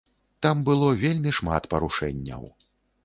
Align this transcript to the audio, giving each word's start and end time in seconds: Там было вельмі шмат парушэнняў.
Там 0.45 0.63
было 0.69 0.87
вельмі 1.03 1.33
шмат 1.41 1.69
парушэнняў. 1.75 2.43